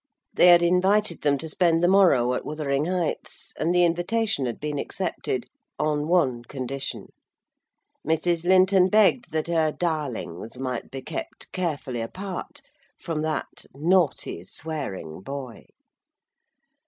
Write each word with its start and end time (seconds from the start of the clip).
They 0.33 0.47
had 0.47 0.63
invited 0.63 1.21
them 1.21 1.37
to 1.37 1.47
spend 1.47 1.83
the 1.83 1.87
morrow 1.87 2.33
at 2.33 2.43
Wuthering 2.43 2.85
Heights, 2.85 3.53
and 3.59 3.71
the 3.71 3.83
invitation 3.85 4.47
had 4.47 4.59
been 4.59 4.79
accepted, 4.79 5.45
on 5.77 6.07
one 6.07 6.43
condition: 6.43 7.11
Mrs. 8.03 8.43
Linton 8.43 8.89
begged 8.89 9.31
that 9.31 9.45
her 9.45 9.71
darlings 9.71 10.57
might 10.57 10.89
be 10.89 11.03
kept 11.03 11.51
carefully 11.51 12.01
apart 12.01 12.61
from 12.99 13.21
that 13.21 13.67
"naughty 13.75 14.43
swearing 14.43 15.21
boy." 15.21 15.65